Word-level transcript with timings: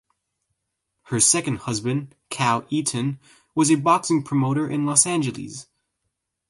Her 1.09 1.19
second 1.19 1.57
husband, 1.57 2.15
Cal 2.31 2.65
Eaton, 2.71 3.19
was 3.53 3.69
a 3.69 3.75
boxing 3.75 4.23
promoter 4.23 4.67
in 4.67 4.83
Los 4.87 5.05
Angeles. 5.05 5.67